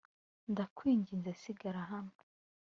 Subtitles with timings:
[0.51, 2.15] ndakwinginze sigara hano.